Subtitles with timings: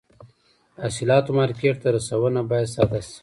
[0.75, 3.17] د حاصلاتو مارکېټ ته رسونه باید ساده شي.